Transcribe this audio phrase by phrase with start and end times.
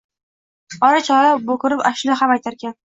[0.89, 2.79] Ora– chora bo’kirib ashula ham aytarkan